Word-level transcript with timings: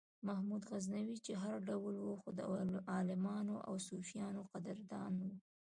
محمود 0.27 0.61
غزنوي 0.71 1.17
چې 1.25 1.33
هر 1.43 1.55
ډول 1.69 1.95
و 1.99 2.19
خو 2.21 2.29
د 2.37 2.39
عالمانو 2.93 3.55
او 3.67 3.75
صوفیانو 3.87 4.41
قدردان 4.51 5.13
و. 5.21 5.27